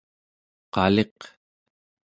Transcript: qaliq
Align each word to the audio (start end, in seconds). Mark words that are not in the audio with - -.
qaliq 0.73 1.19